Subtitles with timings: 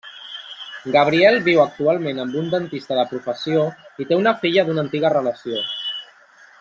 [0.93, 3.67] Gabriel viu actualment amb una dentista de professió
[4.05, 5.63] i té una filla d'una antiga relació.